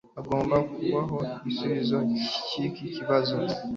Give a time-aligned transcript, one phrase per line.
[0.17, 1.17] Hagomba kubaho
[1.47, 1.97] igisubizo
[2.49, 3.35] cyiki kibazo.